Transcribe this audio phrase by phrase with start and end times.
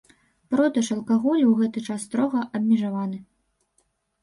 [0.53, 3.23] Продаж алкаголю ў гэты час строга абмежаваны.